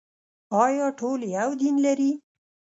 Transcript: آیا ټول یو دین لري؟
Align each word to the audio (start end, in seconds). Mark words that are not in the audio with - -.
آیا 0.63 0.87
ټول 0.99 1.19
یو 1.37 1.49
دین 1.61 1.75
لري؟ 1.85 2.11